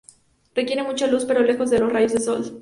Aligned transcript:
Requiere 0.55 0.81
mucha 0.81 1.05
luz, 1.05 1.25
pero 1.25 1.41
lejos 1.43 1.69
de 1.69 1.77
los 1.77 1.93
rayos 1.93 2.13
del 2.13 2.23
sol. 2.23 2.59